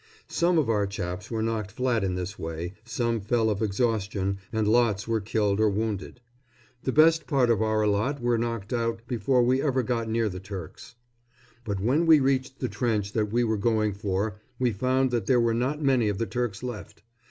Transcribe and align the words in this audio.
Some 0.29 0.57
of 0.57 0.67
our 0.67 0.87
chaps 0.87 1.29
were 1.29 1.43
knocked 1.43 1.69
flat 1.73 2.03
in 2.03 2.15
this 2.15 2.39
way, 2.39 2.73
some 2.83 3.21
fell 3.21 3.51
of 3.51 3.61
exhaustion, 3.61 4.39
and 4.51 4.67
lots 4.67 5.07
were 5.07 5.21
killed 5.21 5.59
or 5.59 5.69
wounded. 5.69 6.21
The 6.81 6.91
best 6.91 7.27
part 7.27 7.51
of 7.51 7.61
our 7.61 7.85
lot 7.85 8.19
were 8.19 8.39
knocked 8.39 8.73
out 8.73 9.03
before 9.07 9.43
we 9.43 9.61
ever 9.61 9.83
got 9.83 10.09
near 10.09 10.27
the 10.27 10.39
Turks. 10.39 10.95
But 11.63 11.79
when 11.79 12.07
we 12.07 12.19
reached 12.19 12.61
the 12.61 12.67
trench 12.67 13.13
that 13.13 13.31
we 13.31 13.43
were 13.43 13.57
going 13.57 13.93
for 13.93 14.37
we 14.57 14.71
found 14.71 15.11
that 15.11 15.27
there 15.27 15.39
were 15.39 15.53
not 15.53 15.83
many 15.83 16.09
of 16.09 16.17
the 16.17 16.25
Turks 16.25 16.63
left. 16.63 17.03